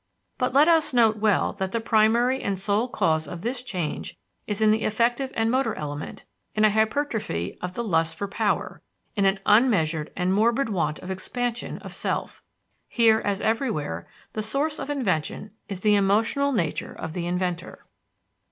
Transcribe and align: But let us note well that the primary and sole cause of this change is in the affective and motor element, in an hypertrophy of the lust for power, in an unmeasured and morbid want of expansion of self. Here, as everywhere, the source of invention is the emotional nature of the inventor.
But 0.39 0.51
let 0.53 0.67
us 0.67 0.95
note 0.95 1.17
well 1.17 1.53
that 1.53 1.73
the 1.73 1.79
primary 1.79 2.41
and 2.41 2.57
sole 2.57 2.87
cause 2.87 3.27
of 3.27 3.41
this 3.43 3.61
change 3.61 4.17
is 4.47 4.59
in 4.59 4.71
the 4.71 4.83
affective 4.83 5.31
and 5.35 5.51
motor 5.51 5.75
element, 5.75 6.25
in 6.55 6.65
an 6.65 6.71
hypertrophy 6.71 7.55
of 7.61 7.73
the 7.75 7.83
lust 7.83 8.15
for 8.15 8.27
power, 8.27 8.81
in 9.15 9.25
an 9.25 9.39
unmeasured 9.45 10.11
and 10.17 10.33
morbid 10.33 10.69
want 10.69 10.97
of 11.03 11.11
expansion 11.11 11.77
of 11.83 11.93
self. 11.93 12.41
Here, 12.89 13.19
as 13.23 13.41
everywhere, 13.41 14.07
the 14.33 14.41
source 14.41 14.79
of 14.79 14.89
invention 14.89 15.51
is 15.69 15.81
the 15.81 15.93
emotional 15.93 16.51
nature 16.51 16.93
of 16.95 17.13
the 17.13 17.27
inventor. 17.27 17.85